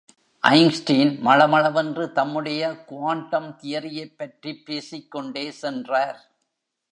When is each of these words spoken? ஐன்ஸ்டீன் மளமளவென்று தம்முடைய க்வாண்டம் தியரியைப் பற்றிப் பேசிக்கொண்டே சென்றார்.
ஐன்ஸ்டீன் 0.43 1.11
மளமளவென்று 1.25 2.11
தம்முடைய 2.11 2.71
க்வாண்டம் 2.89 3.49
தியரியைப் 3.61 4.17
பற்றிப் 4.17 4.65
பேசிக்கொண்டே 4.65 5.51
சென்றார். 5.51 6.19